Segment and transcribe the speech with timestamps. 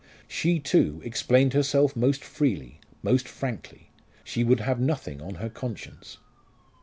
[0.27, 3.91] She, too, explained herself most freely, most frankly.
[4.23, 6.17] She would have nothing on her conscience.